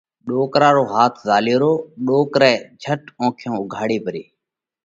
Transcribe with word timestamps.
ڏوڪرا 0.27 0.69
رو 0.77 0.83
هاٿ 0.93 1.13
زهاليو 1.25 1.57
رو، 1.63 1.73
ڏوڪرئہ 2.05 2.53
جھٽ 2.81 3.01
اونکيون 3.19 3.53
اُوگھاڙي 3.57 3.97
پري 4.05 4.23